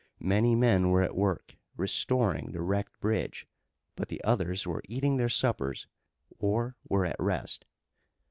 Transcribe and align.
Many 0.23 0.55
men 0.55 0.89
were 0.89 1.03
at 1.03 1.15
work, 1.15 1.57
restoring 1.77 2.53
the 2.53 2.61
wrecked 2.63 2.99
bridge, 2.99 3.45
but 3.95 4.07
the 4.09 4.19
others 4.23 4.65
were 4.65 4.81
eating 4.89 5.17
their 5.17 5.29
suppers 5.29 5.85
or 6.39 6.75
were 6.89 7.05
at 7.05 7.15
rest. 7.19 7.65